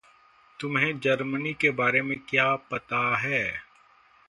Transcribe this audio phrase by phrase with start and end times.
[0.59, 3.43] तुम्हें जर्मनी के बारे में क्या पता है?